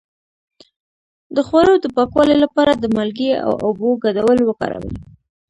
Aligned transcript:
د 1.35 1.37
خوړو 1.47 1.73
د 1.79 1.85
پاکوالي 1.95 2.35
لپاره 2.43 2.71
د 2.75 2.85
مالګې 2.95 3.31
او 3.45 3.53
اوبو 3.65 3.89
ګډول 4.03 4.37
وکاروئ 4.43 4.93